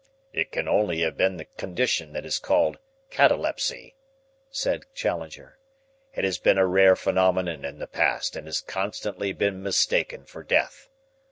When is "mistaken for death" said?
9.61-10.89